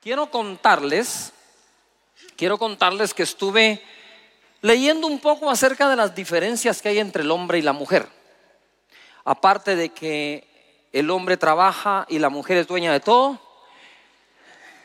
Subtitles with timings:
[0.00, 1.32] quiero contarles,
[2.36, 3.82] quiero contarles que estuve
[4.62, 8.08] leyendo un poco acerca de las diferencias que hay entre el hombre y la mujer.
[9.24, 13.38] Aparte de que el hombre trabaja y la mujer es dueña de todo,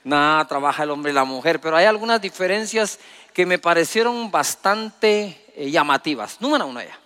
[0.03, 2.99] nada, trabaja el hombre y la mujer, pero hay algunas diferencias
[3.33, 6.41] que me parecieron bastante eh, llamativas.
[6.41, 6.99] Número uno ya.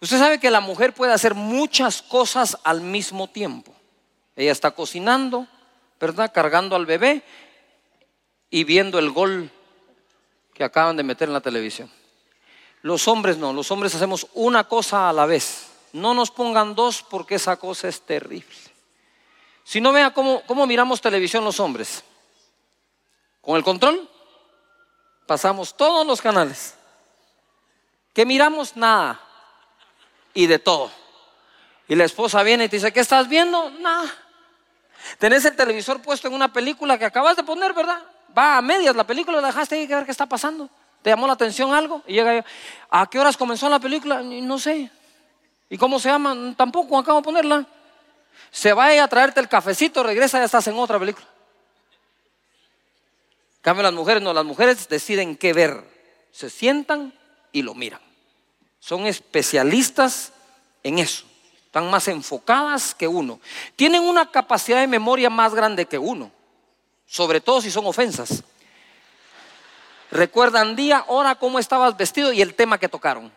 [0.00, 3.72] Usted sabe que la mujer puede hacer muchas cosas al mismo tiempo.
[4.34, 5.46] Ella está cocinando,
[6.00, 6.32] ¿verdad?
[6.32, 7.22] Cargando al bebé
[8.50, 9.50] y viendo el gol
[10.54, 11.90] que acaban de meter en la televisión.
[12.82, 15.68] Los hombres no, los hombres hacemos una cosa a la vez.
[15.92, 18.54] No nos pongan dos porque esa cosa es terrible.
[19.64, 22.04] Si no vea cómo, cómo miramos televisión los hombres.
[23.40, 24.08] Con el control
[25.26, 26.74] pasamos todos los canales.
[28.12, 28.76] ¿Qué miramos?
[28.76, 29.20] Nada.
[30.32, 30.90] Y de todo.
[31.88, 33.70] Y la esposa viene y te dice, ¿qué estás viendo?
[33.70, 34.12] Nada.
[35.18, 38.02] Tenés el televisor puesto en una película que acabas de poner, ¿verdad?
[38.36, 40.68] Va a medias la película, la dejaste ahí a ver qué está pasando.
[41.02, 42.02] ¿Te llamó la atención algo?
[42.06, 42.42] Y llega yo,
[42.90, 44.22] ¿a qué horas comenzó la película?
[44.22, 44.90] No sé.
[45.70, 46.54] ¿Y cómo se llama?
[46.56, 47.66] Tampoco, acabo de ponerla.
[48.50, 51.26] Se va a traerte el cafecito, regresa, ya estás en otra película.
[53.60, 55.84] Cambio las mujeres, no, las mujeres deciden qué ver.
[56.30, 57.12] Se sientan
[57.52, 58.00] y lo miran.
[58.78, 60.32] Son especialistas
[60.82, 61.25] en eso
[61.76, 63.38] están más enfocadas que uno.
[63.76, 66.30] Tienen una capacidad de memoria más grande que uno,
[67.06, 68.42] sobre todo si son ofensas.
[70.10, 73.30] Recuerdan día, hora, cómo estabas vestido y el tema que tocaron.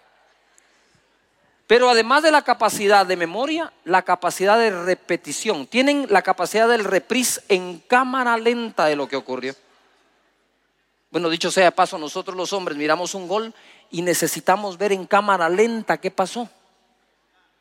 [1.67, 5.67] Pero además de la capacidad de memoria, la capacidad de repetición.
[5.67, 9.54] Tienen la capacidad del reprise en cámara lenta de lo que ocurrió.
[11.12, 13.54] Bueno, dicho sea de paso, nosotros los hombres miramos un gol
[13.92, 16.50] y necesitamos ver en cámara lenta qué pasó.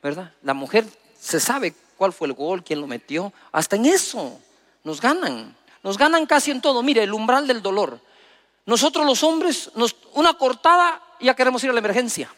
[0.03, 0.33] ¿Verdad?
[0.43, 0.87] La mujer
[1.19, 3.33] se sabe cuál fue el gol, quién lo metió.
[3.53, 4.41] Hasta en eso
[4.85, 5.55] nos ganan.
[5.83, 6.83] Nos ganan casi en todo.
[6.83, 8.01] Mire, el umbral del dolor.
[8.65, 9.71] Nosotros los hombres,
[10.15, 12.33] una cortada, ya queremos ir a la emergencia.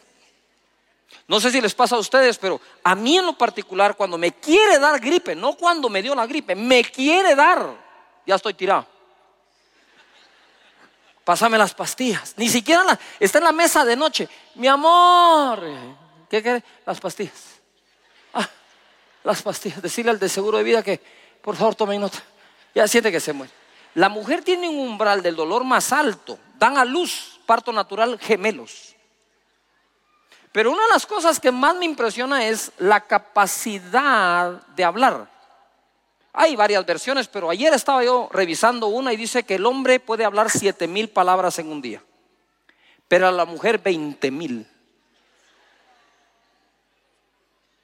[1.27, 4.31] No sé si les pasa a ustedes, pero a mí en lo particular, cuando me
[4.31, 7.75] quiere dar gripe, no cuando me dio la gripe, me quiere dar,
[8.25, 8.87] ya estoy tirado.
[11.23, 12.33] Pásame las pastillas.
[12.37, 14.27] Ni siquiera está en la mesa de noche.
[14.55, 15.61] Mi amor,
[16.29, 16.63] ¿qué quiere?
[16.85, 17.60] Las pastillas
[19.23, 19.81] las pastillas.
[19.81, 20.99] Decirle al de seguro de vida que
[21.41, 22.21] por favor tome nota.
[22.73, 23.51] Ya siente que se muere.
[23.95, 26.39] La mujer tiene un umbral del dolor más alto.
[26.57, 28.95] Dan a luz, parto natural, gemelos.
[30.51, 35.29] Pero una de las cosas que más me impresiona es la capacidad de hablar.
[36.33, 40.23] Hay varias versiones, pero ayer estaba yo revisando una y dice que el hombre puede
[40.23, 42.01] hablar siete mil palabras en un día,
[43.09, 44.65] pero a la mujer veinte mil.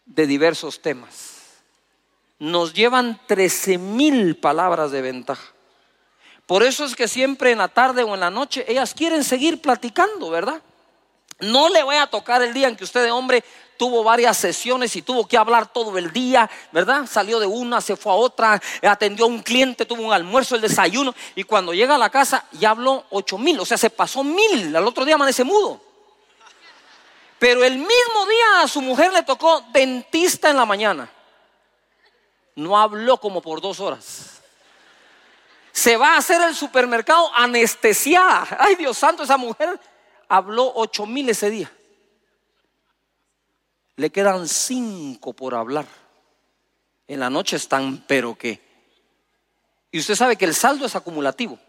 [0.08, 1.36] De diversos temas.
[2.40, 5.54] Nos llevan 13 mil palabras de ventaja.
[6.46, 9.62] Por eso es que siempre en la tarde o en la noche ellas quieren seguir
[9.62, 10.62] platicando, ¿verdad?
[11.40, 13.44] No le voy a tocar el día en que usted de hombre
[13.78, 17.06] tuvo varias sesiones y tuvo que hablar todo el día, ¿verdad?
[17.06, 20.62] Salió de una, se fue a otra, atendió a un cliente, tuvo un almuerzo, el
[20.62, 24.24] desayuno y cuando llega a la casa ya habló ocho mil, o sea, se pasó
[24.24, 25.87] mil, al otro día amanece mudo.
[27.40, 31.10] Pero el mismo día a su mujer le tocó dentista en la mañana.
[32.56, 34.42] No habló como por dos horas.
[35.72, 38.48] Se va a hacer el supermercado anestesiada.
[38.60, 39.80] Ay, Dios santo, esa mujer
[40.28, 41.72] habló ocho mil ese día.
[43.96, 45.86] Le quedan cinco por hablar.
[47.08, 48.60] En la noche están, pero qué.
[49.92, 51.60] Y usted sabe que el saldo es acumulativo.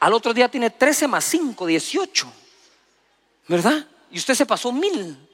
[0.00, 2.32] Al otro día tiene 13 más 5, 18.
[3.52, 3.86] ¿Verdad?
[4.10, 5.28] Y usted se pasó mil.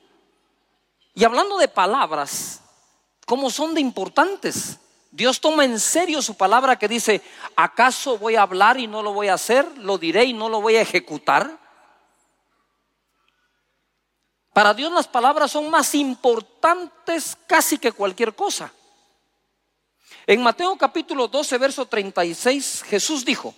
[1.15, 2.61] Y hablando de palabras,
[3.25, 4.77] ¿cómo son de importantes?
[5.13, 7.23] Dios toma en serio su palabra que dice,
[7.55, 9.79] ¿acaso voy a hablar y no lo voy a hacer?
[9.79, 11.61] ¿Lo diré y no lo voy a ejecutar?
[14.53, 18.73] Para Dios las palabras son más importantes casi que cualquier cosa.
[20.27, 23.55] En Mateo capítulo 12, verso 36, Jesús dijo,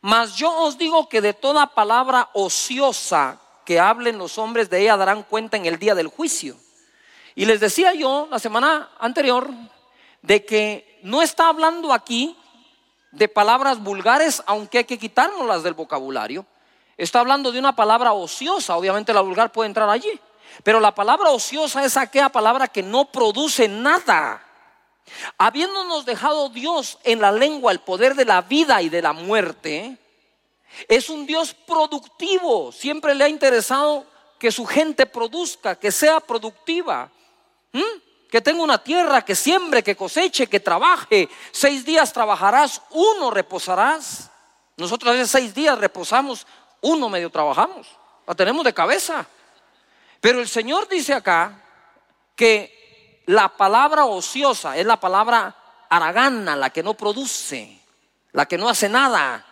[0.00, 4.96] mas yo os digo que de toda palabra ociosa que hablen los hombres de ella
[4.96, 6.56] darán cuenta en el día del juicio.
[7.34, 9.50] Y les decía yo la semana anterior
[10.22, 12.36] de que no está hablando aquí
[13.10, 16.46] de palabras vulgares, aunque hay que quitárnoslas del vocabulario.
[16.96, 20.20] Está hablando de una palabra ociosa, obviamente la vulgar puede entrar allí,
[20.62, 24.42] pero la palabra ociosa es aquella palabra que no produce nada.
[25.36, 29.98] Habiéndonos dejado Dios en la lengua el poder de la vida y de la muerte,
[30.88, 32.72] es un Dios productivo.
[32.72, 34.06] Siempre le ha interesado
[34.38, 37.10] que su gente produzca, que sea productiva.
[38.30, 41.28] que tenga una tierra, que siembre, que coseche, que trabaje.
[41.52, 44.28] Seis días trabajarás, uno reposarás.
[44.76, 46.44] Nosotros a veces seis días reposamos,
[46.80, 47.86] uno medio trabajamos.
[48.26, 49.24] La tenemos de cabeza.
[50.20, 51.62] Pero el Señor dice acá
[52.34, 55.54] que la palabra ociosa es la palabra
[55.88, 57.80] aragana, la que no produce,
[58.32, 59.46] la que no hace nada.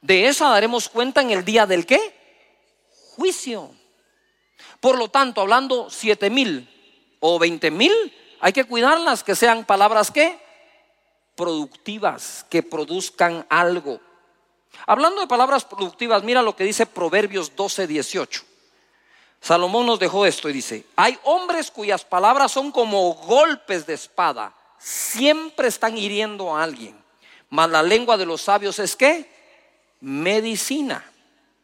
[0.00, 2.14] De esa daremos cuenta en el día del qué?
[3.16, 3.70] Juicio.
[4.80, 6.68] Por lo tanto, hablando siete mil
[7.20, 7.92] o veinte mil,
[8.40, 10.38] hay que cuidarlas, que sean palabras que
[11.34, 14.00] productivas, que produzcan algo.
[14.86, 18.44] Hablando de palabras productivas, mira lo que dice Proverbios 12, 18.
[19.40, 24.52] Salomón nos dejó esto y dice, hay hombres cuyas palabras son como golpes de espada,
[24.78, 27.00] siempre están hiriendo a alguien,
[27.48, 29.37] mas la lengua de los sabios es que
[30.00, 31.04] medicina.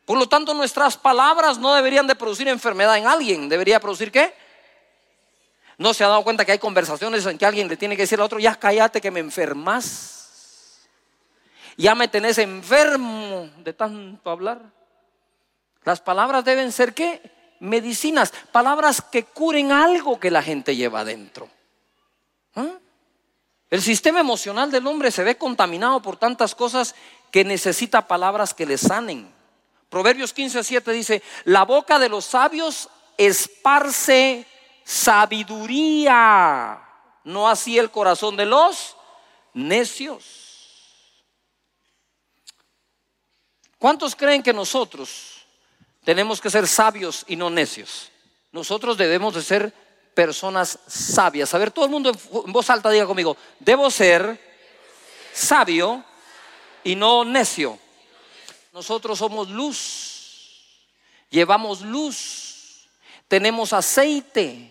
[0.05, 4.35] Por lo tanto, nuestras palabras no deberían de producir enfermedad en alguien, debería producir qué?
[5.79, 8.19] ¿No se ha dado cuenta que hay conversaciones en que alguien le tiene que decir
[8.19, 10.83] al otro, ya cállate que me enfermas?
[11.77, 14.61] Ya me tenés enfermo de tanto hablar.
[15.85, 17.21] Las palabras deben ser qué?
[17.61, 21.49] Medicinas, palabras que curen algo que la gente lleva adentro.
[22.55, 22.79] ¿Ah?
[23.71, 26.95] El sistema emocional del hombre se ve contaminado por tantas cosas
[27.35, 29.29] que necesita palabras que le sanen.
[29.89, 32.89] Proverbios 15, 7 dice, la boca de los sabios
[33.19, 34.47] esparce
[34.85, 36.81] sabiduría,
[37.25, 38.97] no así el corazón de los
[39.53, 41.25] necios.
[43.81, 45.45] ¿Cuántos creen que nosotros
[46.05, 48.13] tenemos que ser sabios y no necios?
[48.53, 49.75] Nosotros debemos de ser
[50.15, 51.53] personas sabias.
[51.53, 52.13] A ver, todo el mundo
[52.47, 54.41] en voz alta diga conmigo, debo ser
[55.33, 56.05] sabio
[56.85, 57.79] y no necio.
[58.73, 60.67] Nosotros somos luz,
[61.31, 62.89] llevamos luz,
[63.29, 64.71] tenemos aceite.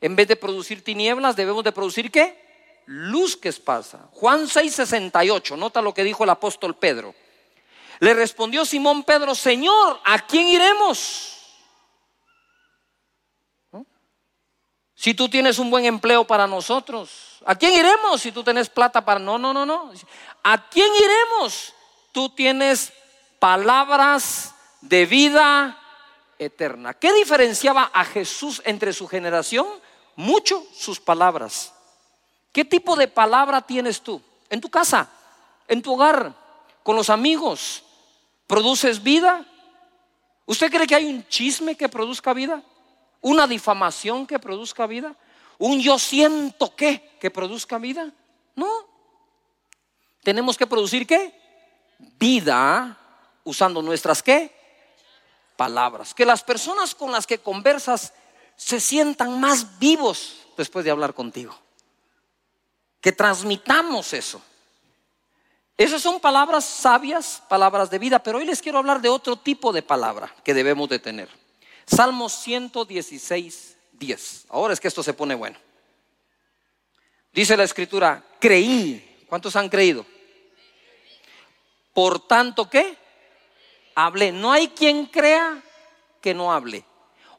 [0.00, 2.44] En vez de producir tinieblas, debemos de producir qué?
[2.86, 4.08] Luz que pasa.
[4.12, 7.14] Juan 6:68, nota lo que dijo el apóstol Pedro.
[7.98, 11.35] Le respondió Simón Pedro, Señor, ¿a quién iremos?
[14.96, 19.04] Si tú tienes un buen empleo para nosotros, ¿a quién iremos si tú tienes plata
[19.04, 19.20] para...
[19.20, 19.92] No, no, no, no.
[20.42, 21.74] ¿A quién iremos?
[22.12, 22.94] Tú tienes
[23.38, 25.78] palabras de vida
[26.38, 26.94] eterna.
[26.94, 29.66] ¿Qué diferenciaba a Jesús entre su generación?
[30.16, 31.74] Mucho sus palabras.
[32.50, 34.22] ¿Qué tipo de palabra tienes tú?
[34.48, 35.10] En tu casa,
[35.68, 36.32] en tu hogar,
[36.82, 37.82] con los amigos.
[38.46, 39.44] ¿Produces vida?
[40.46, 42.62] ¿Usted cree que hay un chisme que produzca vida?
[43.26, 45.16] Una difamación que produzca vida,
[45.58, 48.12] un yo siento que que produzca vida.
[48.54, 48.86] No.
[50.22, 51.34] Tenemos que producir qué?
[51.98, 52.96] Vida
[53.42, 54.54] usando nuestras qué?
[55.56, 56.14] Palabras.
[56.14, 58.12] Que las personas con las que conversas
[58.54, 61.52] se sientan más vivos después de hablar contigo.
[63.00, 64.40] Que transmitamos eso.
[65.76, 69.72] Esas son palabras sabias, palabras de vida, pero hoy les quiero hablar de otro tipo
[69.72, 71.45] de palabra que debemos de tener.
[71.86, 74.46] Salmo 116, 10.
[74.48, 75.58] Ahora es que esto se pone bueno.
[77.32, 79.24] Dice la escritura, creí.
[79.28, 80.04] ¿Cuántos han creído?
[81.92, 82.96] Por tanto, ¿qué?
[83.94, 84.32] Hablé.
[84.32, 85.62] No hay quien crea
[86.20, 86.84] que no hable.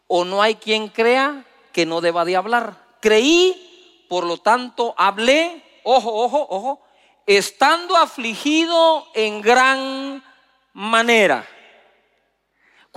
[0.08, 2.98] O no hay quien crea que no deba de hablar.
[3.02, 5.64] Creí, por lo tanto, hablé.
[5.84, 6.82] Ojo, ojo, ojo.
[7.26, 10.24] Estando afligido en gran
[10.74, 11.48] manera.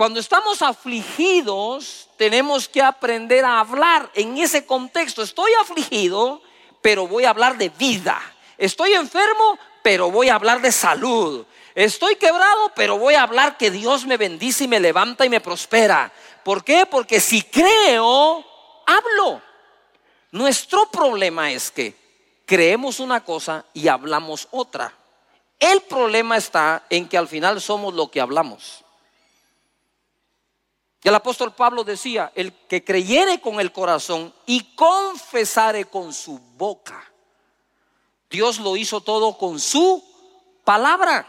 [0.01, 5.21] Cuando estamos afligidos, tenemos que aprender a hablar en ese contexto.
[5.21, 6.41] Estoy afligido,
[6.81, 8.19] pero voy a hablar de vida.
[8.57, 11.45] Estoy enfermo, pero voy a hablar de salud.
[11.75, 15.39] Estoy quebrado, pero voy a hablar que Dios me bendice y me levanta y me
[15.39, 16.11] prospera.
[16.43, 16.87] ¿Por qué?
[16.87, 18.43] Porque si creo,
[18.87, 19.39] hablo.
[20.31, 21.95] Nuestro problema es que
[22.47, 24.91] creemos una cosa y hablamos otra.
[25.59, 28.83] El problema está en que al final somos lo que hablamos.
[31.03, 36.37] Y el apóstol Pablo decía, el que creyere con el corazón y confesare con su
[36.57, 37.03] boca.
[38.29, 40.03] Dios lo hizo todo con su
[40.63, 41.27] palabra.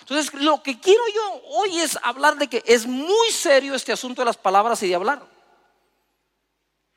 [0.00, 4.22] Entonces, lo que quiero yo hoy es hablar de que es muy serio este asunto
[4.22, 5.22] de las palabras y de hablar.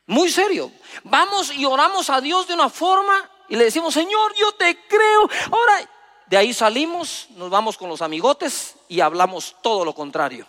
[0.05, 0.72] Muy serio.
[1.03, 5.29] Vamos y oramos a Dios de una forma y le decimos, Señor, yo te creo.
[5.51, 5.89] Ahora,
[6.27, 10.48] de ahí salimos, nos vamos con los amigotes y hablamos todo lo contrario.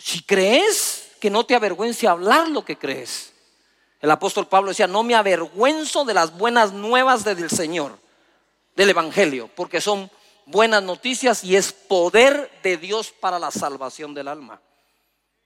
[0.00, 3.32] Si crees, que no te avergüence hablar lo que crees.
[4.00, 7.98] El apóstol Pablo decía, no me avergüenzo de las buenas nuevas del Señor,
[8.74, 10.10] del Evangelio, porque son
[10.46, 14.60] buenas noticias y es poder de Dios para la salvación del alma.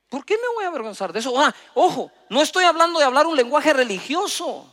[0.08, 1.38] ¿Por qué me voy a avergonzar de eso?
[1.40, 4.72] Ah, ojo, no estoy hablando de hablar un lenguaje religioso.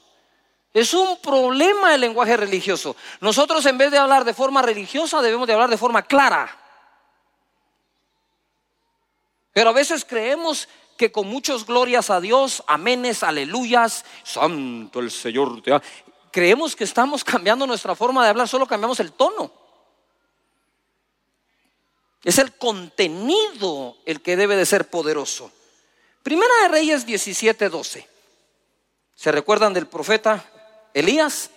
[0.73, 2.95] Es un problema el lenguaje religioso.
[3.19, 6.61] Nosotros en vez de hablar de forma religiosa debemos de hablar de forma clara.
[9.53, 10.67] Pero a veces creemos
[10.98, 15.62] que con muchos glorias a Dios, amenes, aleluyas, santo el Señor,
[16.31, 19.51] creemos que estamos cambiando nuestra forma de hablar, solo cambiamos el tono.
[22.24, 25.51] Es el contenido el que debe de ser poderoso.
[26.22, 28.05] Primera de Reyes 17:12.
[29.15, 30.46] ¿Se recuerdan del profeta
[30.93, 31.50] Elías?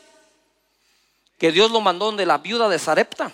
[1.39, 3.31] Que Dios lo mandó de la viuda de Sarepta.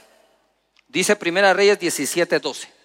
[0.89, 2.80] Dice Primera de Reyes 17:12.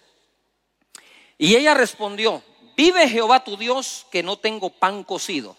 [1.37, 2.41] Y ella respondió,
[2.77, 5.55] vive Jehová tu Dios que no tengo pan cocido.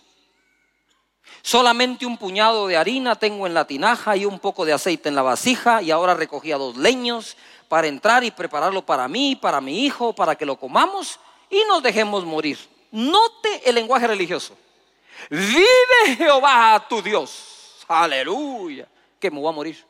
[1.43, 5.15] Solamente un puñado de harina tengo en la tinaja y un poco de aceite en
[5.15, 7.37] la vasija y ahora recogía dos leños
[7.69, 11.83] para entrar y prepararlo para mí, para mi hijo, para que lo comamos y nos
[11.83, 12.59] dejemos morir.
[12.91, 14.57] Note el lenguaje religioso.
[15.31, 17.85] Vive Jehová tu Dios.
[17.89, 18.89] Aleluya.
[19.19, 19.85] Que me voy a morir.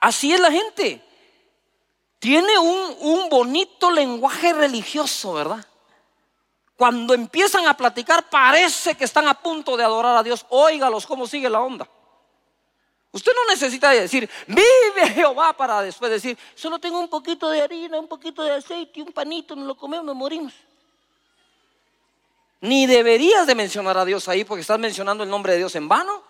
[0.00, 1.02] Así es la gente.
[2.20, 5.66] Tiene un, un bonito lenguaje religioso, ¿verdad?
[6.76, 10.46] Cuando empiezan a platicar parece que están a punto de adorar a Dios.
[10.50, 11.88] Óigalos cómo sigue la onda.
[13.12, 17.98] Usted no necesita decir, vive Jehová para después decir, solo tengo un poquito de harina,
[17.98, 20.52] un poquito de aceite y un panito, nos lo comemos, nos morimos.
[22.60, 25.88] Ni deberías de mencionar a Dios ahí porque estás mencionando el nombre de Dios en
[25.88, 26.22] vano.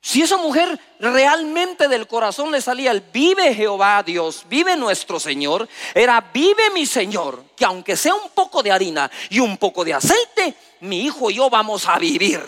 [0.00, 5.68] Si esa mujer realmente del corazón le salía el vive Jehová Dios, vive nuestro Señor,
[5.94, 9.94] era vive mi Señor, que aunque sea un poco de harina y un poco de
[9.94, 12.40] aceite, mi hijo y yo vamos a vivir.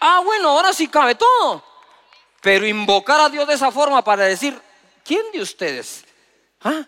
[0.00, 1.64] Ah, bueno, ahora sí cabe todo.
[2.40, 4.58] Pero invocar a Dios de esa forma para decir,
[5.04, 6.04] ¿quién de ustedes?
[6.62, 6.86] ¿Ah?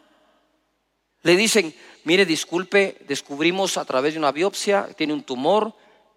[1.23, 1.75] Le dicen,
[2.05, 5.75] mire, disculpe, descubrimos a través de una biopsia, tiene un tumor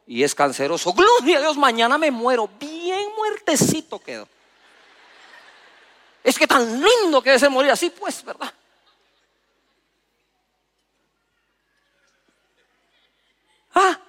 [0.08, 0.94] y es canceroso.
[0.94, 2.50] Gloria a Dios, mañana me muero.
[2.60, 4.28] Bien muertecito quedo.
[6.24, 8.52] Es que tan lindo que ser morir así, pues, ¿verdad?
[13.74, 14.00] Ah,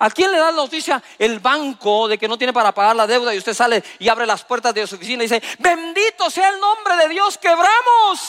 [0.00, 3.06] ¿A quién le da la noticia el banco de que no tiene para pagar la
[3.06, 6.50] deuda y usted sale y abre las puertas de su oficina y dice, bendito sea
[6.50, 8.20] el nombre de Dios, quebramos?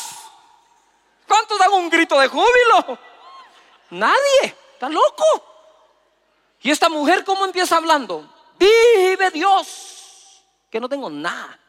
[1.28, 2.98] ¿Cuántos dan un grito de júbilo?
[3.92, 5.59] Nadie, está loco.
[6.62, 8.34] ¿Y esta mujer cómo empieza hablando?
[8.58, 11.60] Vive Dios, que no tengo nada.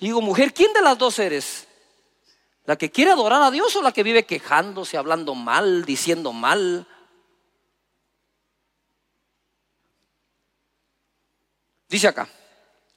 [0.00, 1.66] digo, mujer, ¿quién de las dos eres?
[2.66, 6.86] ¿La que quiere adorar a Dios o la que vive quejándose, hablando mal, diciendo mal?
[11.88, 12.28] Dice acá,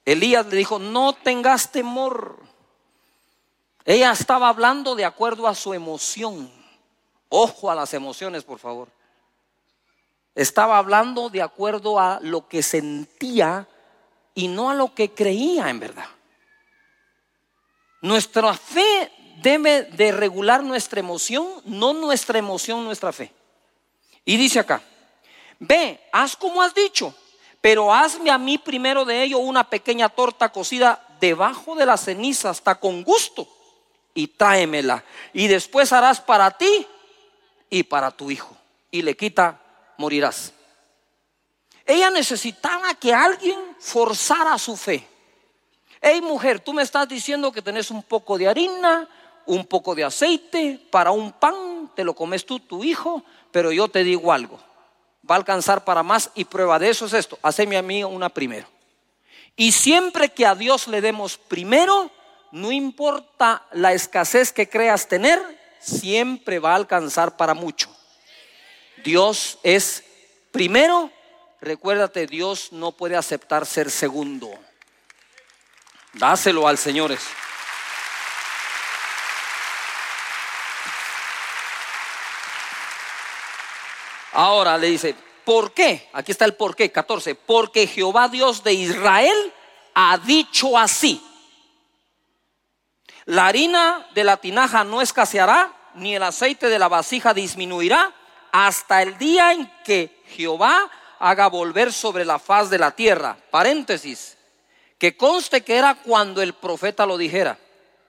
[0.04, 2.40] Elías le dijo, no tengas temor.
[3.88, 6.52] Ella estaba hablando de acuerdo a su emoción.
[7.30, 8.88] Ojo a las emociones, por favor.
[10.34, 13.66] Estaba hablando de acuerdo a lo que sentía
[14.34, 16.04] y no a lo que creía en verdad.
[18.02, 23.32] Nuestra fe debe de regular nuestra emoción, no nuestra emoción, nuestra fe.
[24.22, 24.82] Y dice acá,
[25.60, 27.14] ve, haz como has dicho,
[27.62, 32.50] pero hazme a mí primero de ello una pequeña torta cocida debajo de la ceniza
[32.50, 33.48] hasta con gusto
[34.18, 35.04] y tráemela.
[35.32, 36.84] Y después harás para ti
[37.70, 38.56] y para tu hijo.
[38.90, 39.60] Y le quita,
[39.96, 40.52] morirás.
[41.86, 45.06] Ella necesitaba que alguien forzara su fe.
[46.00, 49.08] Hey mujer, tú me estás diciendo que tenés un poco de harina,
[49.46, 53.22] un poco de aceite para un pan, te lo comes tú, tu hijo,
[53.52, 54.58] pero yo te digo algo,
[55.28, 58.28] va a alcanzar para más y prueba de eso es esto, haceme a mí una
[58.28, 58.66] primero.
[59.56, 62.10] Y siempre que a Dios le demos primero,
[62.52, 65.40] no importa la escasez que creas tener,
[65.80, 67.88] siempre va a alcanzar para mucho.
[69.04, 70.04] Dios es
[70.50, 71.10] primero,
[71.60, 74.50] recuérdate, Dios no puede aceptar ser segundo.
[76.14, 77.16] Dáselo al Señor.
[84.32, 85.14] Ahora le dice,
[85.44, 86.08] ¿por qué?
[86.12, 87.34] Aquí está el por qué, 14.
[87.34, 89.52] Porque Jehová Dios de Israel
[89.94, 91.20] ha dicho así.
[93.28, 98.14] La harina de la tinaja no escaseará, ni el aceite de la vasija disminuirá,
[98.52, 103.36] hasta el día en que Jehová haga volver sobre la faz de la tierra.
[103.50, 104.38] Paréntesis.
[104.96, 107.58] Que conste que era cuando el profeta lo dijera.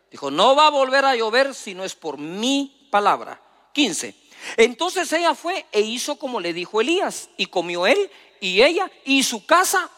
[0.10, 3.42] Dijo, no va a volver a llover si no es por mi palabra.
[3.74, 4.16] 15.
[4.56, 8.10] Entonces ella fue e hizo como le dijo Elías, y comió él
[8.40, 9.90] y ella y su casa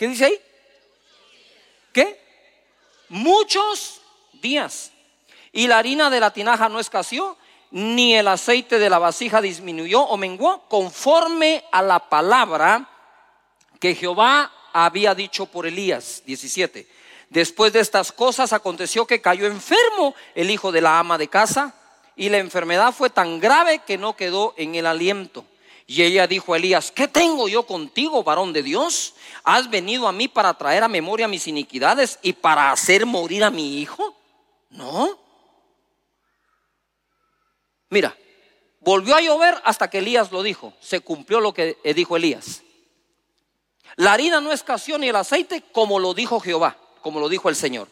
[0.00, 0.40] ¿Qué dice ahí?
[1.92, 2.18] ¿Qué?
[3.10, 3.99] Muchos
[4.40, 4.92] días.
[5.52, 7.36] Y la harina de la tinaja no escaseó,
[7.70, 12.88] ni el aceite de la vasija disminuyó o menguó, conforme a la palabra
[13.78, 16.22] que Jehová había dicho por Elías.
[16.26, 16.86] 17.
[17.28, 21.74] Después de estas cosas aconteció que cayó enfermo el hijo de la ama de casa,
[22.16, 25.44] y la enfermedad fue tan grave que no quedó en el aliento.
[25.86, 29.14] Y ella dijo a Elías, ¿qué tengo yo contigo, varón de Dios?
[29.42, 33.50] ¿Has venido a mí para traer a memoria mis iniquidades y para hacer morir a
[33.50, 34.14] mi hijo?
[34.70, 35.18] No.
[37.90, 38.16] Mira,
[38.80, 40.72] volvió a llover hasta que Elías lo dijo.
[40.80, 42.62] Se cumplió lo que dijo Elías.
[43.96, 47.56] La harina no escaseó ni el aceite como lo dijo Jehová, como lo dijo el
[47.56, 47.88] Señor.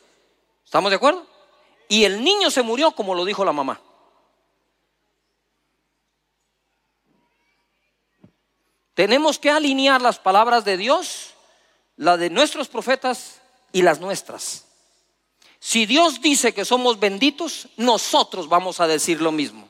[0.65, 1.27] ¿Estamos de acuerdo?
[1.89, 3.81] Y el niño se murió como lo dijo la mamá.
[8.95, 11.35] Tenemos que alinear las palabras de Dios,
[11.97, 13.41] las de nuestros profetas
[13.73, 14.68] y las nuestras.
[15.61, 19.69] Si Dios dice que somos benditos, nosotros vamos a decir lo mismo.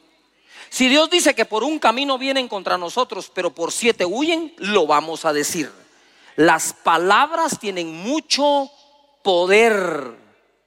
[0.70, 4.86] Si Dios dice que por un camino vienen contra nosotros, pero por siete huyen, lo
[4.86, 5.72] vamos a decir.
[6.36, 8.70] Las palabras tienen mucho
[9.22, 10.16] poder.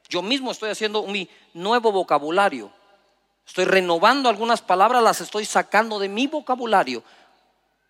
[0.10, 2.72] Yo mismo estoy haciendo mi nuevo vocabulario.
[3.46, 7.04] Estoy renovando algunas palabras, las estoy sacando de mi vocabulario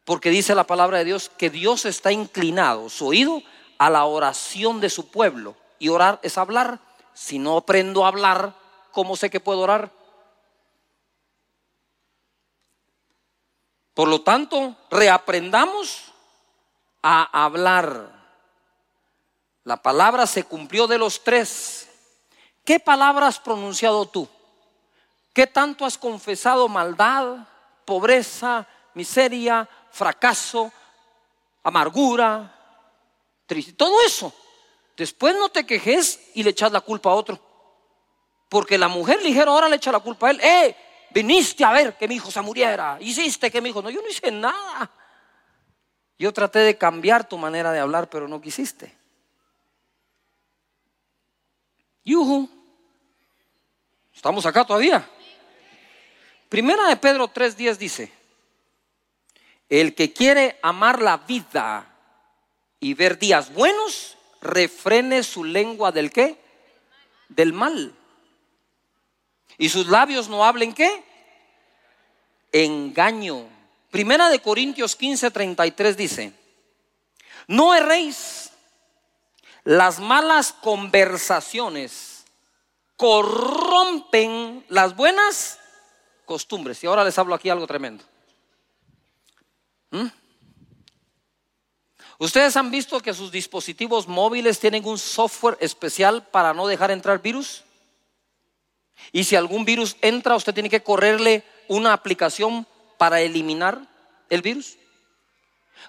[0.05, 3.41] porque dice la palabra de Dios que Dios está inclinado su oído
[3.77, 5.55] a la oración de su pueblo.
[5.79, 6.79] Y orar es hablar.
[7.13, 8.53] Si no aprendo a hablar,
[8.91, 9.91] ¿cómo sé que puedo orar?
[13.93, 16.11] Por lo tanto, reaprendamos
[17.01, 18.09] a hablar.
[19.63, 21.89] La palabra se cumplió de los tres.
[22.63, 24.27] ¿Qué palabra has pronunciado tú?
[25.33, 27.47] ¿Qué tanto has confesado maldad,
[27.85, 30.71] pobreza, miseria, fracaso,
[31.63, 32.51] amargura,
[33.45, 34.33] triste, todo eso.
[34.97, 37.39] Después no te quejes y le echas la culpa a otro.
[38.49, 40.41] Porque la mujer ligera ahora le echa la culpa a él.
[40.41, 40.75] ¡Eh!
[41.11, 42.97] Viniste a ver que mi hijo se muriera.
[42.99, 43.81] Hiciste que mi hijo.
[43.81, 44.91] No, yo no hice nada.
[46.17, 48.95] Yo traté de cambiar tu manera de hablar, pero no quisiste.
[52.05, 52.49] Yuhu.
[54.13, 55.07] Estamos acá todavía.
[56.47, 58.11] Primera de Pedro 3:10 dice:
[59.71, 61.87] el que quiere amar la vida
[62.81, 66.37] y ver días buenos, refrene su lengua del qué?
[67.29, 67.95] Del mal.
[69.57, 71.03] Y sus labios no hablen qué?
[72.51, 73.47] Engaño.
[73.91, 76.33] Primera de Corintios 15, 33 dice,
[77.47, 78.51] no erréis,
[79.63, 82.23] las malas conversaciones
[82.95, 85.59] corrompen las buenas
[86.25, 86.83] costumbres.
[86.83, 88.03] Y ahora les hablo aquí algo tremendo.
[89.91, 90.07] ¿Mm?
[92.21, 97.19] ¿Ustedes han visto que sus dispositivos móviles tienen un software especial para no dejar entrar
[97.19, 97.63] virus?
[99.11, 102.67] Y si algún virus entra, usted tiene que correrle una aplicación
[102.99, 103.81] para eliminar
[104.29, 104.77] el virus.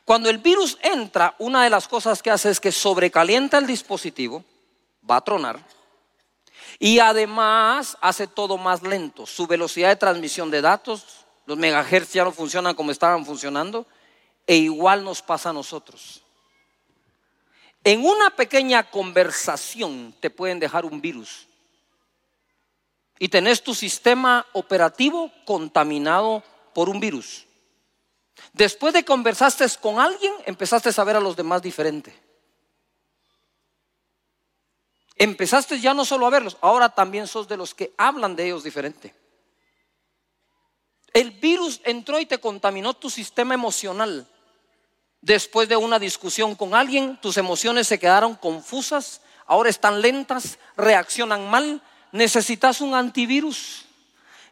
[0.07, 4.42] Cuando el virus entra, una de las cosas que hace es que sobrecalienta el dispositivo,
[5.09, 5.61] va a tronar,
[6.79, 9.27] y además hace todo más lento.
[9.27, 13.87] Su velocidad de transmisión de datos los megahertz ya no funcionan como estaban funcionando.
[14.47, 16.22] E igual nos pasa a nosotros.
[17.85, 21.49] En una pequeña conversación te pueden dejar un virus.
[23.18, 26.42] Y tenés tu sistema operativo contaminado
[26.75, 27.47] por un virus.
[28.53, 32.14] Después de conversaste con alguien, empezaste a ver a los demás diferente.
[35.16, 38.64] Empezaste ya no solo a verlos, ahora también sos de los que hablan de ellos
[38.64, 39.14] diferente.
[41.12, 44.27] El virus entró y te contaminó tu sistema emocional.
[45.23, 51.49] Después de una discusión con alguien, tus emociones se quedaron confusas, ahora están lentas, reaccionan
[51.49, 51.81] mal,
[52.11, 53.85] necesitas un antivirus.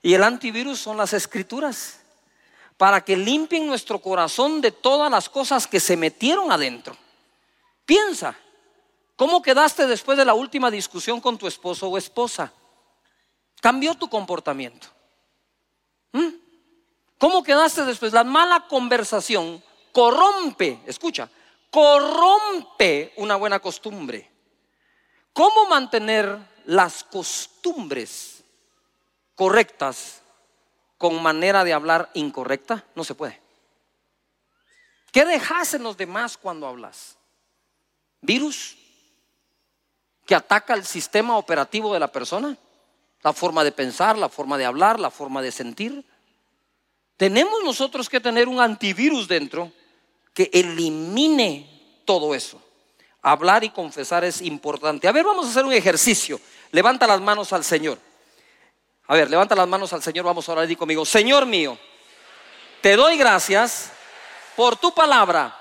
[0.01, 1.99] Y el antivirus son las escrituras,
[2.77, 6.97] para que limpien nuestro corazón de todas las cosas que se metieron adentro.
[7.85, 8.37] Piensa,
[9.17, 12.53] ¿cómo quedaste después de la última discusión con tu esposo o esposa?
[13.61, 14.87] ¿Cambió tu comportamiento?
[16.13, 16.29] ¿Mm?
[17.19, 18.13] ¿Cómo quedaste después?
[18.13, 21.29] La mala conversación corrompe, escucha,
[21.71, 24.31] corrompe una buena costumbre.
[25.33, 28.43] ¿Cómo mantener las costumbres
[29.35, 30.23] correctas
[30.99, 32.85] con manera de hablar incorrecta?
[32.95, 33.41] No se puede.
[35.13, 37.17] ¿Qué dejas en los demás cuando hablas?
[38.21, 38.77] ¿Virus?
[40.27, 42.57] ¿Que ataca el sistema operativo de la persona?
[43.23, 46.05] La forma de pensar, la forma de hablar, la forma de sentir.
[47.17, 49.73] Tenemos nosotros que tener un antivirus dentro
[50.35, 52.61] que elimine todo eso.
[53.23, 55.07] Hablar y confesar es importante.
[55.07, 56.41] A ver, vamos a hacer un ejercicio.
[56.71, 57.99] Levanta las manos al Señor.
[59.07, 60.25] A ver, levanta las manos al Señor.
[60.25, 61.05] Vamos a orar y conmigo.
[61.05, 61.79] Señor mío,
[62.81, 63.91] te doy gracias
[64.57, 65.57] por tu palabra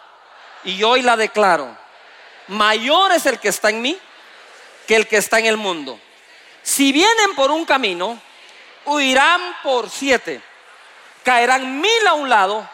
[0.64, 1.76] y hoy la declaro.
[2.48, 3.98] Mayor es el que está en mí
[4.88, 6.00] que el que está en el mundo.
[6.64, 8.20] Si vienen por un camino,
[8.86, 10.42] huirán por siete.
[11.24, 12.68] Caerán mil a un lado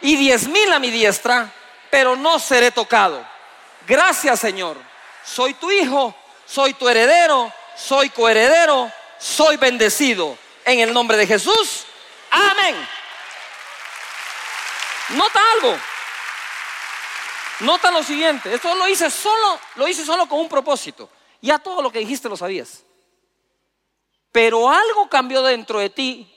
[0.00, 1.52] y diez mil a mi diestra,
[1.90, 3.24] pero no seré tocado.
[3.86, 4.76] Gracias Señor.
[5.24, 6.14] Soy tu hijo,
[6.46, 10.36] soy tu heredero, soy coheredero, soy bendecido.
[10.64, 11.86] En el nombre de Jesús.
[12.30, 12.74] Amén.
[15.10, 15.76] Nota algo.
[17.60, 18.54] Nota lo siguiente.
[18.54, 21.10] Esto lo hice solo, lo hice solo con un propósito.
[21.40, 22.84] Ya todo lo que dijiste lo sabías.
[24.30, 26.34] Pero algo cambió dentro de ti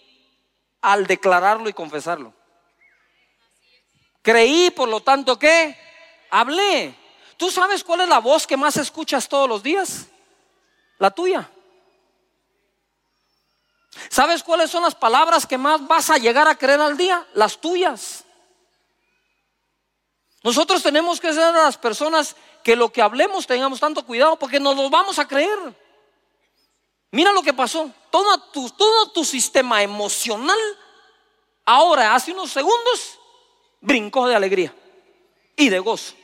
[0.81, 2.33] al declararlo y confesarlo.
[4.21, 5.77] Creí, por lo tanto, que
[6.29, 6.95] hablé.
[7.37, 10.07] ¿Tú sabes cuál es la voz que más escuchas todos los días?
[10.99, 11.49] La tuya.
[14.09, 17.25] ¿Sabes cuáles son las palabras que más vas a llegar a creer al día?
[17.33, 18.23] Las tuyas.
[20.43, 24.75] Nosotros tenemos que ser las personas que lo que hablemos tengamos tanto cuidado porque nos
[24.75, 25.59] lo vamos a creer.
[27.11, 27.91] Mira lo que pasó.
[28.09, 30.57] Todo tu, todo tu sistema emocional
[31.65, 33.19] ahora, hace unos segundos,
[33.81, 34.73] brincó de alegría
[35.55, 36.15] y de gozo.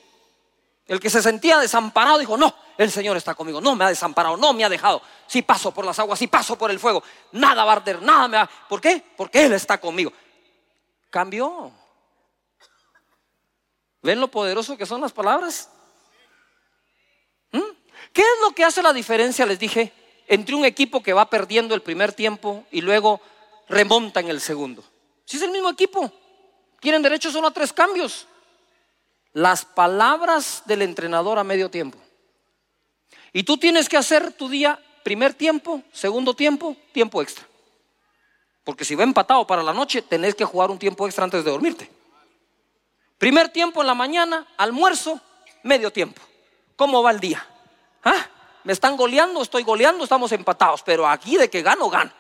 [0.88, 4.38] El que se sentía desamparado dijo, no, el Señor está conmigo, no me ha desamparado,
[4.38, 5.02] no me ha dejado.
[5.26, 8.28] Si paso por las aguas, si paso por el fuego, nada va a arder, nada
[8.28, 8.50] me va.
[8.70, 9.04] ¿Por qué?
[9.18, 10.14] Porque Él está conmigo.
[11.10, 11.72] Cambió.
[14.02, 15.70] ¿Ven lo poderoso que son las palabras?
[17.52, 17.60] ¿Mm?
[18.14, 19.92] ¿Qué es lo que hace la diferencia, les dije,
[20.28, 23.20] entre un equipo que va perdiendo el primer tiempo y luego
[23.68, 24.84] remonta en el segundo?
[25.26, 26.14] Si es el mismo equipo,
[26.80, 28.28] tienen derecho solo a tres cambios
[29.34, 31.98] las palabras del entrenador a medio tiempo.
[33.34, 37.46] Y tú tienes que hacer tu día primer tiempo, segundo tiempo, tiempo extra.
[38.64, 41.52] Porque si va empatado para la noche, tenés que jugar un tiempo extra antes de
[41.52, 41.90] dormirte.
[43.18, 45.20] Primer tiempo en la mañana, almuerzo,
[45.64, 46.22] medio tiempo.
[46.76, 47.46] ¿Cómo va el día?
[48.04, 48.28] ¿Ah?
[48.64, 49.42] ¿Me están goleando?
[49.42, 50.84] Estoy goleando, estamos empatados.
[50.84, 52.12] Pero aquí de que gano, gano.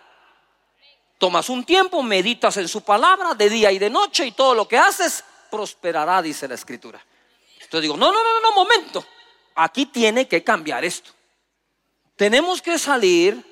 [1.18, 4.68] Tomas un tiempo, meditas en su palabra de día y de noche y todo lo
[4.68, 7.04] que haces prosperará, dice la escritura.
[7.56, 9.06] Entonces digo, no, no, no, no, momento.
[9.56, 11.12] Aquí tiene que cambiar esto.
[12.16, 13.44] Tenemos que salir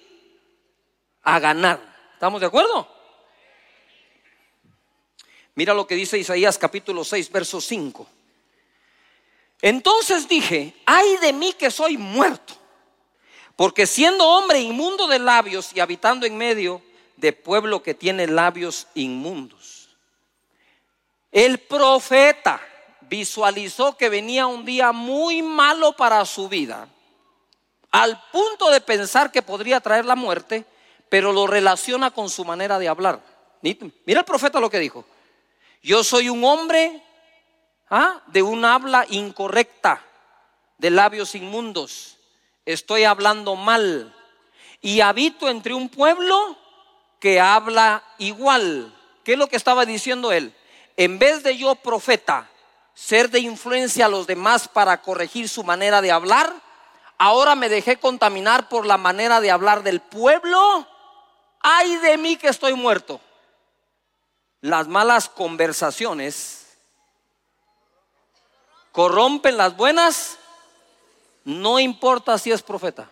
[1.23, 1.79] a ganar.
[2.13, 2.87] ¿Estamos de acuerdo?
[5.55, 8.07] Mira lo que dice Isaías capítulo 6, verso 5.
[9.61, 12.53] Entonces dije, ay de mí que soy muerto,
[13.55, 16.81] porque siendo hombre inmundo de labios y habitando en medio
[17.17, 19.75] de pueblo que tiene labios inmundos
[21.35, 22.61] el profeta
[23.01, 26.87] visualizó que venía un día muy malo para su vida,
[27.91, 30.63] al punto de pensar que podría traer la muerte,
[31.09, 33.19] pero lo relaciona con su manera de hablar.
[33.61, 35.03] Mira el profeta lo que dijo.
[35.83, 37.03] Yo soy un hombre
[37.89, 38.21] ¿ah?
[38.27, 40.01] de un habla incorrecta,
[40.77, 42.15] de labios inmundos.
[42.63, 44.15] Estoy hablando mal
[44.79, 46.57] y habito entre un pueblo
[47.19, 48.93] que habla igual.
[49.23, 50.53] ¿Qué es lo que estaba diciendo él?
[50.97, 52.49] en vez de yo profeta,
[52.93, 56.53] ser de influencia a los demás para corregir su manera de hablar,
[57.17, 60.87] ahora me dejé contaminar por la manera de hablar del pueblo.
[61.59, 63.19] Ay de mí que estoy muerto.
[64.61, 66.77] Las malas conversaciones
[68.91, 70.37] corrompen las buenas,
[71.43, 73.09] no importa si es profeta.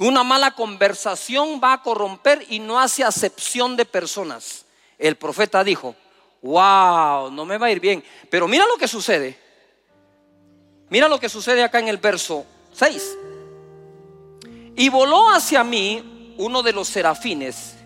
[0.00, 4.64] Una mala conversación va a corromper y no hace acepción de personas.
[4.98, 5.94] El profeta dijo,
[6.42, 8.02] wow, no me va a ir bien.
[8.28, 9.38] Pero mira lo que sucede.
[10.90, 13.18] Mira lo que sucede acá en el verso 6.
[14.76, 17.76] Y voló hacia mí uno de los serafines,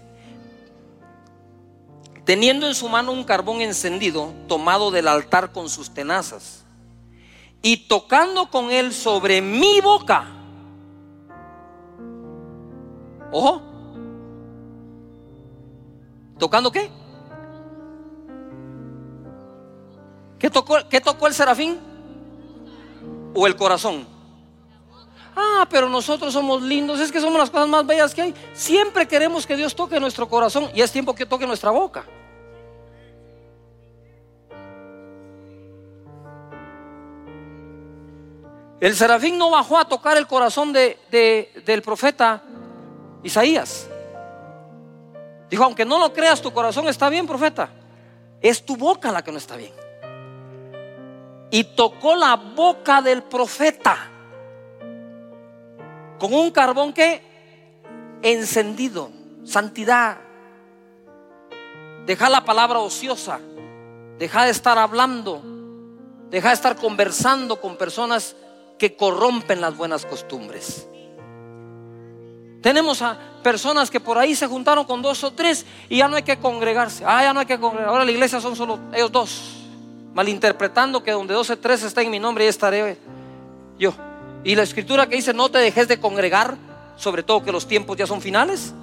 [2.24, 6.64] teniendo en su mano un carbón encendido tomado del altar con sus tenazas,
[7.60, 10.37] y tocando con él sobre mi boca
[13.30, 13.62] Ojo.
[16.38, 16.90] ¿Tocando qué?
[20.38, 21.78] ¿Qué tocó, ¿Qué tocó el serafín?
[23.34, 24.06] ¿O el corazón?
[25.34, 28.34] Ah, pero nosotros somos lindos, es que somos las cosas más bellas que hay.
[28.54, 32.04] Siempre queremos que Dios toque nuestro corazón y es tiempo que toque nuestra boca.
[38.80, 40.98] El serafín no bajó a tocar el corazón de,
[41.64, 42.42] del profeta
[43.22, 43.88] Isaías.
[45.50, 47.70] Dijo, aunque no lo creas, tu corazón está bien, profeta.
[48.40, 49.72] Es tu boca la que no está bien.
[51.50, 53.96] y tocó la boca del profeta
[56.18, 57.22] con un carbón que
[58.22, 59.10] encendido,
[59.44, 60.18] santidad.
[62.04, 63.40] Deja la palabra ociosa,
[64.18, 65.42] deja de estar hablando,
[66.30, 68.36] deja de estar conversando con personas
[68.78, 70.88] que corrompen las buenas costumbres.
[72.60, 76.16] Tenemos a personas que por ahí se juntaron con dos o tres y ya no
[76.16, 77.04] hay que congregarse.
[77.06, 77.88] Ah, ya no hay que congregar.
[77.88, 79.54] Ahora la iglesia son solo ellos dos.
[80.14, 82.98] Malinterpretando que donde dos o tres está en mi nombre y estaré
[83.78, 83.94] yo.
[84.42, 86.56] Y la escritura que dice no te dejes de congregar,
[86.96, 88.74] sobre todo que los tiempos ya son finales.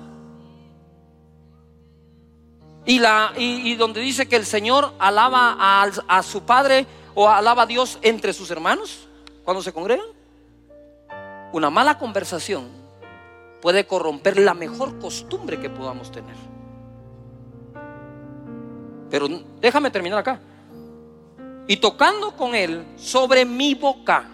[2.85, 6.85] Y, la, y, donde dice que el Señor alaba a, a su Padre
[7.15, 9.07] o alaba a Dios entre sus hermanos
[9.43, 10.05] cuando se congregan.
[11.51, 12.84] Una mala conversación
[13.65, 16.35] puede corromper la mejor costumbre que podamos tener.
[19.09, 19.27] Pero
[19.59, 20.39] déjame terminar acá.
[21.65, 24.29] Y tocando con él sobre mi boca,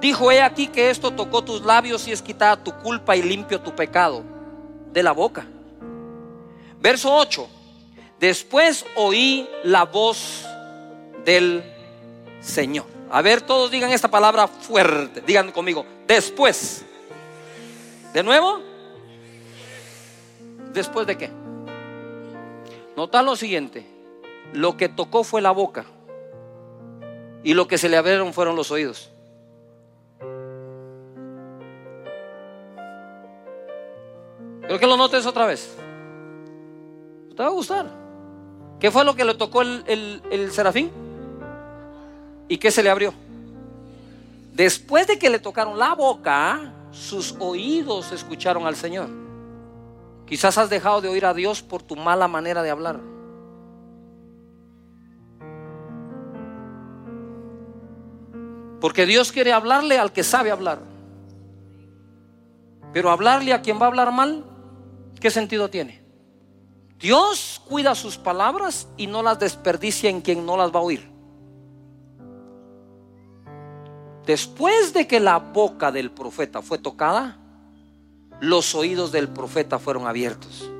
[0.00, 3.60] dijo, he aquí que esto tocó tus labios y es quitada tu culpa y limpio
[3.60, 4.24] tu pecado
[4.92, 5.46] de la boca.
[6.80, 7.48] Verso 8.
[8.18, 10.44] Después oí la voz
[11.24, 11.62] del
[12.40, 12.86] Señor.
[13.08, 15.20] A ver, todos digan esta palabra fuerte.
[15.20, 16.84] Digan conmigo, después.
[18.12, 18.60] ¿De nuevo?
[20.72, 21.30] ¿Después de qué?
[22.96, 23.86] Nota lo siguiente.
[24.52, 25.84] Lo que tocó fue la boca.
[27.42, 29.10] Y lo que se le abrieron fueron los oídos.
[34.62, 35.76] Creo que lo notes otra vez.
[37.36, 37.86] ¿Te va a gustar?
[38.80, 40.90] ¿Qué fue lo que le tocó el, el serafín?
[42.48, 43.14] ¿Y qué se le abrió?
[44.52, 49.08] Después de que le tocaron la boca, sus oídos escucharon al Señor.
[50.26, 53.00] Quizás has dejado de oír a Dios por tu mala manera de hablar.
[58.80, 60.80] Porque Dios quiere hablarle al que sabe hablar.
[62.92, 64.44] Pero hablarle a quien va a hablar mal,
[65.20, 66.02] ¿qué sentido tiene?
[66.98, 71.17] Dios cuida sus palabras y no las desperdicia en quien no las va a oír.
[74.28, 77.38] Después de que la boca del profeta fue tocada,
[78.40, 80.70] los oídos del profeta fueron abiertos.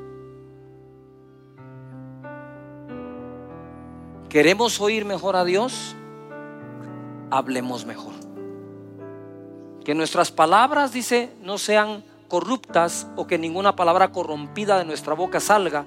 [4.29, 5.97] ¿Queremos oír mejor a Dios?
[7.31, 8.13] Hablemos mejor.
[9.83, 15.41] Que nuestras palabras, dice, no sean corruptas o que ninguna palabra corrompida de nuestra boca
[15.41, 15.87] salga,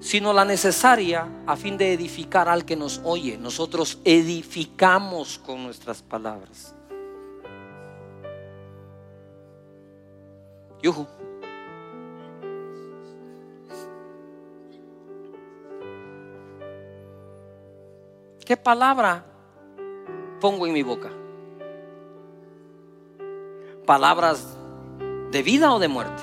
[0.00, 3.38] sino la necesaria a fin de edificar al que nos oye.
[3.38, 6.73] Nosotros edificamos con nuestras palabras.
[10.84, 11.06] Yuhu.
[18.44, 19.24] ¿Qué palabra
[20.40, 21.10] pongo en mi boca?
[23.86, 24.56] ¿Palabras
[25.32, 26.22] de vida o de muerte?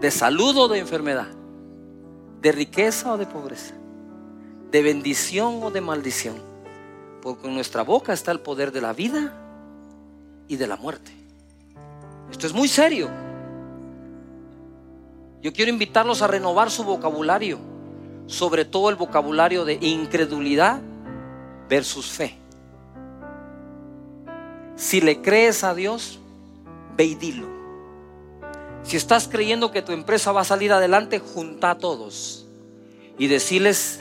[0.00, 1.28] ¿De salud o de enfermedad?
[2.42, 3.74] de riqueza o de pobreza,
[4.72, 6.36] de bendición o de maldición.
[7.22, 9.32] Porque en nuestra boca está el poder de la vida
[10.48, 11.21] y de la muerte.
[12.32, 13.10] Esto es muy serio.
[15.42, 17.58] Yo quiero invitarlos a renovar su vocabulario,
[18.26, 20.80] sobre todo el vocabulario de incredulidad
[21.68, 22.36] versus fe.
[24.76, 26.18] Si le crees a Dios,
[26.96, 27.46] ve y dilo.
[28.82, 32.46] Si estás creyendo que tu empresa va a salir adelante, junta a todos
[33.18, 34.00] y decirles,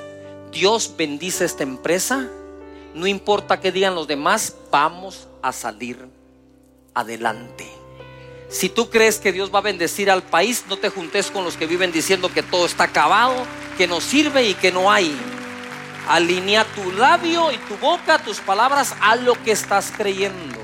[0.52, 2.30] Dios bendice esta empresa,
[2.96, 6.08] no importa qué digan los demás, vamos a salir
[6.94, 7.81] adelante.
[8.52, 11.56] Si tú crees que Dios va a bendecir al país, no te juntes con los
[11.56, 15.18] que viven diciendo que todo está acabado, que no sirve y que no hay.
[16.10, 20.61] Alinea tu labio y tu boca, tus palabras a lo que estás creyendo.